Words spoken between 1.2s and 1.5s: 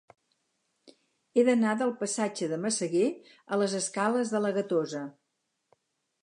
He